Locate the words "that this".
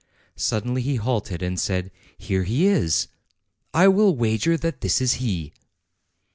4.57-4.99